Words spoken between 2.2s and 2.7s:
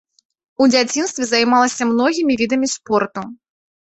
відамі